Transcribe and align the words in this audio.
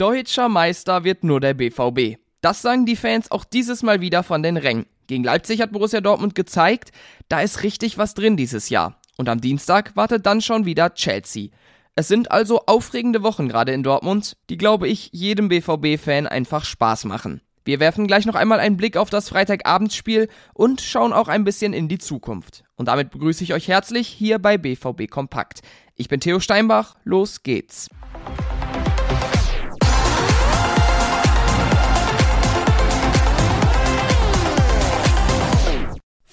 Deutscher 0.00 0.48
Meister 0.48 1.04
wird 1.04 1.24
nur 1.24 1.40
der 1.40 1.52
BVB. 1.52 2.16
Das 2.40 2.62
sagen 2.62 2.86
die 2.86 2.96
Fans 2.96 3.30
auch 3.30 3.44
dieses 3.44 3.82
Mal 3.82 4.00
wieder 4.00 4.22
von 4.22 4.42
den 4.42 4.56
Rängen. 4.56 4.86
Gegen 5.08 5.24
Leipzig 5.24 5.60
hat 5.60 5.72
Borussia 5.72 6.00
Dortmund 6.00 6.34
gezeigt, 6.34 6.90
da 7.28 7.42
ist 7.42 7.64
richtig 7.64 7.98
was 7.98 8.14
drin 8.14 8.38
dieses 8.38 8.70
Jahr. 8.70 8.98
Und 9.18 9.28
am 9.28 9.42
Dienstag 9.42 9.94
wartet 9.96 10.24
dann 10.24 10.40
schon 10.40 10.64
wieder 10.64 10.94
Chelsea. 10.94 11.50
Es 11.96 12.08
sind 12.08 12.30
also 12.30 12.62
aufregende 12.64 13.22
Wochen 13.22 13.46
gerade 13.46 13.72
in 13.72 13.82
Dortmund, 13.82 14.38
die 14.48 14.56
glaube 14.56 14.88
ich 14.88 15.10
jedem 15.12 15.48
BVB-Fan 15.50 16.26
einfach 16.26 16.64
Spaß 16.64 17.04
machen. 17.04 17.42
Wir 17.66 17.78
werfen 17.78 18.06
gleich 18.06 18.24
noch 18.24 18.36
einmal 18.36 18.58
einen 18.58 18.78
Blick 18.78 18.96
auf 18.96 19.10
das 19.10 19.28
Freitagabendspiel 19.28 20.30
und 20.54 20.80
schauen 20.80 21.12
auch 21.12 21.28
ein 21.28 21.44
bisschen 21.44 21.74
in 21.74 21.88
die 21.88 21.98
Zukunft. 21.98 22.64
Und 22.74 22.88
damit 22.88 23.10
begrüße 23.10 23.44
ich 23.44 23.52
euch 23.52 23.68
herzlich 23.68 24.08
hier 24.08 24.38
bei 24.38 24.56
BVB 24.56 25.10
Kompakt. 25.10 25.60
Ich 25.94 26.08
bin 26.08 26.20
Theo 26.20 26.40
Steinbach, 26.40 26.96
los 27.04 27.42
geht's. 27.42 27.90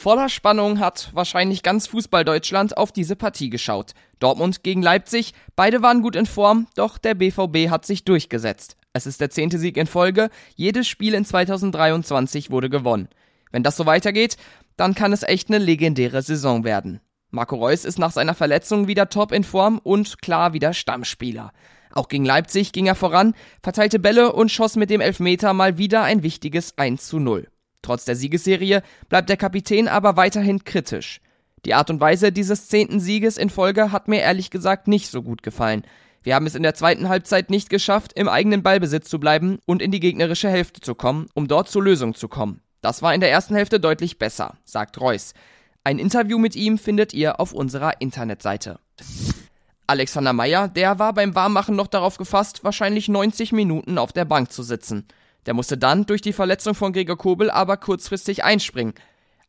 Voller 0.07 0.29
Spannung 0.29 0.79
hat 0.79 1.09
wahrscheinlich 1.11 1.63
ganz 1.63 1.88
Fußball-Deutschland 1.88 2.77
auf 2.77 2.93
diese 2.93 3.17
Partie 3.17 3.49
geschaut. 3.49 3.91
Dortmund 4.20 4.63
gegen 4.63 4.81
Leipzig, 4.81 5.33
beide 5.57 5.81
waren 5.81 6.02
gut 6.02 6.16
in 6.16 6.25
Form, 6.25 6.67
doch 6.75 6.97
der 6.97 7.13
BVB 7.13 7.70
hat 7.70 7.85
sich 7.85 8.05
durchgesetzt. 8.05 8.77
Es 8.93 9.05
ist 9.05 9.20
der 9.20 9.31
zehnte 9.31 9.59
Sieg 9.59 9.75
in 9.75 9.85
Folge, 9.85 10.30
jedes 10.55 10.88
Spiel 10.88 11.13
in 11.13 11.25
2023 11.25 12.49
wurde 12.52 12.70
gewonnen. 12.70 13.09
Wenn 13.52 13.63
das 13.63 13.75
so 13.75 13.85
weitergeht, 13.85 14.38
dann 14.77 14.95
kann 14.95 15.11
es 15.11 15.23
echt 15.23 15.49
eine 15.49 15.57
legendäre 15.57 16.21
Saison 16.21 16.63
werden. 16.63 17.02
Marco 17.30 17.58
Reus 17.58 17.83
ist 17.83 17.99
nach 17.99 18.11
seiner 18.11 18.33
Verletzung 18.33 18.88
wieder 18.88 19.09
top 19.09 19.33
in 19.33 19.44
Form 19.44 19.77
und 19.77 20.21
klar 20.21 20.53
wieder 20.53 20.71
Stammspieler. 20.71 21.52
Auch 21.91 22.08
gegen 22.08 22.23
Leipzig 22.23 22.71
ging 22.71 22.85
er 22.85 22.95
voran, 22.95 23.33
verteilte 23.61 23.99
Bälle 23.99 24.31
und 24.31 24.53
schoss 24.53 24.77
mit 24.77 24.89
dem 24.89 25.02
Elfmeter 25.02 25.52
mal 25.52 25.77
wieder 25.77 26.03
ein 26.03 26.23
wichtiges 26.23 26.77
1 26.77 27.08
zu 27.08 27.19
0. 27.19 27.49
Trotz 27.88 28.03
der 28.03 28.17
Siegesserie 28.17 28.83
bleibt 29.07 29.30
der 29.30 29.38
Kapitän 29.38 29.88
aber 29.88 30.17
weiterhin 30.17 30.66
kritisch. 30.66 31.21
Die 31.63 31.73
Art 31.73 31.89
und 31.89 32.02
Weise 32.02 32.33
dieses 32.33 32.67
zehnten 32.67 32.99
Sieges 32.99 33.38
in 33.38 33.49
Folge 33.49 33.94
hat 33.94 34.09
mir 34.09 34.19
ehrlich 34.19 34.49
gesagt 34.49 34.89
nicht 34.89 35.09
so 35.09 35.23
gut 35.23 35.41
gefallen. 35.41 35.83
Wir 36.21 36.35
haben 36.35 36.45
es 36.45 36.55
in 36.55 36.63
der 36.63 36.73
zweiten 36.73 37.07
Halbzeit 37.07 37.49
nicht 37.49 37.69
geschafft, 37.69 38.11
im 38.11 38.27
eigenen 38.27 38.61
Ballbesitz 38.61 39.07
zu 39.07 39.21
bleiben 39.21 39.59
und 39.66 39.81
in 39.81 39.91
die 39.91 40.02
gegnerische 40.02 40.49
Hälfte 40.49 40.81
zu 40.81 40.95
kommen, 40.95 41.27
um 41.33 41.47
dort 41.47 41.69
zur 41.69 41.81
Lösung 41.81 42.13
zu 42.13 42.27
kommen. 42.27 42.59
Das 42.81 43.02
war 43.02 43.16
in 43.16 43.21
der 43.21 43.31
ersten 43.31 43.55
Hälfte 43.55 43.79
deutlich 43.79 44.19
besser, 44.19 44.57
sagt 44.66 44.99
Reus. 44.99 45.33
Ein 45.85 45.97
Interview 45.97 46.39
mit 46.39 46.57
ihm 46.57 46.77
findet 46.77 47.13
ihr 47.13 47.39
auf 47.39 47.53
unserer 47.53 48.01
Internetseite. 48.01 48.81
Alexander 49.88 50.33
Meyer, 50.33 50.67
der 50.67 50.99
war 50.99 51.13
beim 51.13 51.35
Warmmachen 51.35 51.77
noch 51.77 51.88
darauf 51.88 52.17
gefasst, 52.17 52.66
wahrscheinlich 52.66 53.07
90 53.07 53.53
Minuten 53.53 53.97
auf 53.97 54.11
der 54.11 54.25
Bank 54.25 54.51
zu 54.51 54.61
sitzen. 54.61 55.07
Der 55.48 55.53
musste 55.53 55.78
dann 55.78 56.06
durch 56.06 56.22
die 56.22 56.34
Verletzung 56.34 56.76
von 56.76 56.94
Gregor 56.94 57.17
Kobel 57.17 57.50
aber 57.50 57.78
kurzfristig 57.78 58.44
einspringen. 58.44 58.94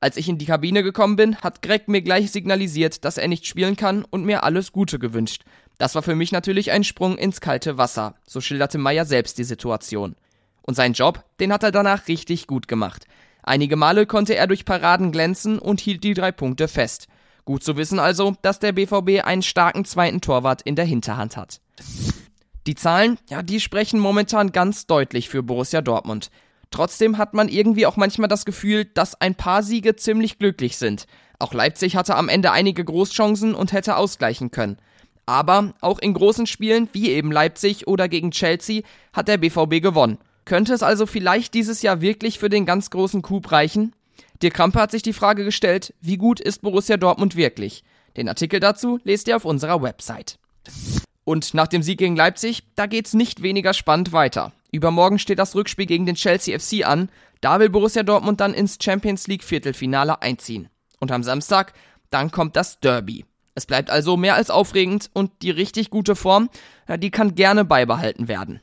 Als 0.01 0.17
ich 0.17 0.29
in 0.29 0.39
die 0.39 0.47
Kabine 0.47 0.85
gekommen 0.85 1.17
bin, 1.17 1.37
hat 1.39 1.61
Greg 1.61 1.89
mir 1.89 2.03
gleich 2.03 2.31
signalisiert, 2.31 3.05
dass 3.05 3.19
er 3.19 3.27
nicht 3.27 3.47
spielen 3.47 3.77
kann 3.77 4.05
und 4.05 4.25
mir 4.25 4.45
alles 4.45 4.71
Gute 4.71 5.01
gewünscht. 5.01 5.43
Das 5.77 5.97
war 5.97 6.03
für 6.03 6.15
mich 6.15 6.31
natürlich 6.31 6.71
ein 6.71 6.85
Sprung 6.85 7.19
ins 7.19 7.41
kalte 7.41 7.79
Wasser, 7.79 8.15
so 8.25 8.41
schilderte 8.41 8.79
Meyer 8.79 9.05
selbst 9.05 9.39
die 9.39 9.45
Situation. 9.45 10.15
Und 10.63 10.75
seinen 10.75 10.95
Job, 10.95 11.25
den 11.41 11.53
hat 11.53 11.65
er 11.65 11.73
danach 11.73 12.07
richtig 12.07 12.47
gut 12.47 12.69
gemacht. 12.69 13.07
Einige 13.43 13.75
Male 13.75 14.07
konnte 14.07 14.37
er 14.37 14.47
durch 14.47 14.65
Paraden 14.65 15.11
glänzen 15.11 15.59
und 15.59 15.81
hielt 15.81 16.05
die 16.05 16.15
drei 16.15 16.31
Punkte 16.31 16.69
fest. 16.69 17.09
Gut 17.45 17.65
zu 17.65 17.77
wissen 17.77 17.99
also, 17.99 18.37
dass 18.43 18.61
der 18.61 18.73
BVB 18.73 19.25
einen 19.25 19.43
starken 19.43 19.85
zweiten 19.85 20.21
Torwart 20.21 20.63
in 20.63 20.77
der 20.77 20.85
Hinterhand 20.85 21.37
hat. 21.37 21.61
Die 22.69 22.75
Zahlen, 22.75 23.17
ja, 23.31 23.43
die 23.43 23.61
sprechen 23.61 23.99
momentan 23.99 24.53
ganz 24.53 24.87
deutlich 24.87 25.31
für 25.31 25.43
Borussia 25.43 25.81
Dortmund. 25.81 26.31
Trotzdem 26.71 27.17
hat 27.17 27.33
man 27.33 27.49
irgendwie 27.49 27.87
auch 27.87 27.97
manchmal 27.97 28.29
das 28.29 28.45
Gefühl, 28.45 28.85
dass 28.85 29.19
ein 29.19 29.35
paar 29.35 29.63
Siege 29.63 29.97
ziemlich 29.97 30.39
glücklich 30.39 30.77
sind. 30.77 31.07
Auch 31.39 31.55
Leipzig 31.55 31.97
hatte 31.97 32.15
am 32.15 32.29
Ende 32.29 32.53
einige 32.53 32.85
Großchancen 32.85 33.55
und 33.55 33.73
hätte 33.73 33.97
ausgleichen 33.97 34.51
können. 34.51 34.77
Aber 35.25 35.73
auch 35.81 35.99
in 35.99 36.13
großen 36.13 36.47
Spielen 36.47 36.91
wie 36.93 37.09
eben 37.09 37.33
Leipzig 37.33 37.87
oder 37.87 38.07
gegen 38.07 38.33
Chelsea 38.33 38.83
hat 39.15 39.29
der 39.29 39.39
BVB 39.39 39.81
gewonnen. 39.81 40.19
Könnte 40.45 40.75
es 40.75 40.83
also 40.83 41.07
vielleicht 41.07 41.55
dieses 41.55 41.81
Jahr 41.81 42.03
wirklich 42.03 42.39
für 42.39 42.51
den 42.51 42.67
ganz 42.67 42.91
großen 42.91 43.23
Coup 43.23 43.51
reichen? 43.51 43.95
Dirk 44.43 44.53
Krampe 44.53 44.79
hat 44.79 44.91
sich 44.91 45.03
die 45.03 45.15
Frage 45.15 45.43
gestellt, 45.43 45.95
wie 46.03 46.19
gut 46.19 46.39
ist 46.39 46.61
Borussia 46.61 46.99
Dortmund 46.99 47.35
wirklich? 47.35 47.83
Den 48.19 48.29
Artikel 48.29 48.61
dazu 48.61 48.99
lest 49.05 49.27
ihr 49.27 49.37
auf 49.37 49.47
unserer 49.47 49.81
Website. 49.81 50.39
Und 51.29 51.53
nach 51.53 51.67
dem 51.69 51.83
Sieg 51.83 51.99
gegen 51.99 52.17
Leipzig, 52.17 52.63
da 52.75 52.87
geht's 52.87 53.13
nicht 53.13 53.43
weniger 53.43 53.75
spannend 53.75 54.13
weiter. 54.13 54.51
Übermorgen 54.73 55.19
steht 55.19 55.39
das 55.39 55.55
Rückspiel 55.55 55.85
gegen 55.85 56.07
den 56.07 56.15
Chelsea 56.15 56.59
FC 56.59 56.87
an. 56.87 57.11
Da 57.43 57.61
will 57.61 57.69
Borussia 57.69 58.03
Dortmund 58.03 58.41
dann 58.41 58.55
ins 58.55 58.79
Champions 58.83 59.27
League 59.27 59.45
Viertelfinale 59.45 60.23
einziehen. 60.23 60.71
Und 61.01 61.13
am 61.13 61.23
Samstag, 61.23 61.75
dann 62.09 62.31
kommt 62.31 62.57
das 62.57 62.81
Derby. 62.81 63.27
Es 63.55 63.67
bleibt 63.67 63.91
also 63.91 64.17
mehr 64.17 64.37
als 64.37 64.49
aufregend 64.49 65.11
und 65.13 65.31
die 65.43 65.51
richtig 65.51 65.91
gute 65.91 66.17
Form, 66.17 66.49
die 66.97 67.11
kann 67.11 67.35
gerne 67.35 67.67
beibehalten 67.67 68.27
werden. 68.27 68.63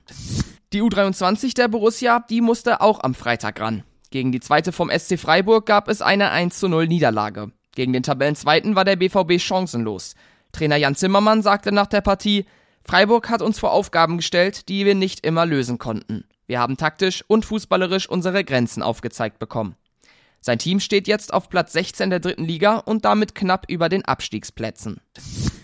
Die 0.74 0.82
U23 0.82 1.54
der 1.54 1.68
Borussia, 1.68 2.26
die 2.32 2.42
musste 2.42 2.82
auch 2.82 3.04
am 3.04 3.14
Freitag 3.14 3.60
ran. 3.60 3.84
Gegen 4.10 4.32
die 4.32 4.40
zweite 4.40 4.72
vom 4.72 4.90
SC 4.90 5.20
Freiburg 5.20 5.68
gab 5.68 5.88
es 5.88 6.02
eine 6.02 6.32
1 6.32 6.58
zu 6.58 6.68
0 6.68 6.88
Niederlage. 6.88 7.52
Gegen 7.76 7.94
den 7.94 8.02
Tabellenzweiten 8.02 8.76
war 8.76 8.86
der 8.86 8.96
BVB 8.96 9.40
chancenlos. 9.40 10.16
Trainer 10.56 10.78
Jan 10.78 10.96
Zimmermann 10.96 11.42
sagte 11.42 11.74
nach 11.74 11.88
der 11.88 12.00
Partie, 12.00 12.46
Freiburg 12.86 13.30
hat 13.30 13.42
uns 13.42 13.60
vor 13.60 13.74
Aufgaben 13.74 14.16
gestellt, 14.16 14.70
die 14.70 14.86
wir 14.86 14.96
nicht 14.96 15.26
immer 15.26 15.46
lösen 15.46 15.80
konnten. 15.80 16.24
Wir 16.48 16.60
haben 16.60 16.78
taktisch 16.78 17.26
und 17.28 17.44
fußballerisch 17.44 18.08
unsere 18.08 18.46
Grenzen 18.46 18.82
aufgezeigt 18.82 19.38
bekommen. 19.38 19.76
Sein 20.40 20.60
Team 20.60 20.80
steht 20.80 21.10
jetzt 21.10 21.34
auf 21.34 21.50
Platz 21.50 21.74
16 21.74 22.10
der 22.10 22.22
dritten 22.22 22.46
Liga 22.46 22.78
und 22.78 23.04
damit 23.04 23.36
knapp 23.36 23.66
über 23.68 23.90
den 23.90 24.06
Abstiegsplätzen. 24.06 25.02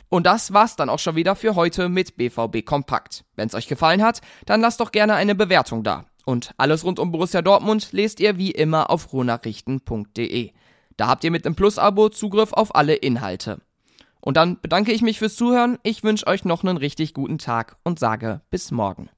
Und 0.10 0.26
das 0.26 0.52
war's 0.52 0.76
dann 0.76 0.90
auch 0.90 1.00
schon 1.00 1.16
wieder 1.16 1.38
für 1.38 1.56
heute 1.56 1.88
mit 1.88 2.18
BVB 2.18 2.66
Kompakt. 2.66 3.24
Wenn's 3.38 3.56
euch 3.56 3.68
gefallen 3.68 4.04
hat, 4.04 4.20
dann 4.46 4.60
lasst 4.60 4.82
doch 4.82 4.92
gerne 4.92 5.14
eine 5.14 5.36
Bewertung 5.36 5.84
da. 5.84 6.06
Und 6.26 6.52
alles 6.58 6.84
rund 6.84 7.00
um 7.00 7.14
Borussia 7.14 7.42
Dortmund 7.42 7.94
lest 7.94 8.20
ihr 8.20 8.38
wie 8.38 8.52
immer 8.52 8.90
auf 8.90 9.14
ruhnachrichten.de. 9.14 10.52
Da 10.98 11.08
habt 11.08 11.24
ihr 11.24 11.32
mit 11.32 11.46
dem 11.46 11.56
Plus-Abo 11.56 12.10
Zugriff 12.10 12.52
auf 12.52 12.76
alle 12.76 12.96
Inhalte. 12.96 13.62
Und 14.22 14.38
dann 14.38 14.60
bedanke 14.62 14.92
ich 14.92 15.02
mich 15.02 15.20
fürs 15.20 15.36
Zuhören. 15.36 15.78
Ich 15.84 16.04
wünsche 16.04 16.28
euch 16.28 16.46
noch 16.46 16.64
einen 16.64 16.78
richtig 16.78 17.14
guten 17.14 17.38
Tag 17.38 17.78
und 17.84 18.00
sage 18.00 18.42
bis 18.50 18.72
morgen. 18.72 19.10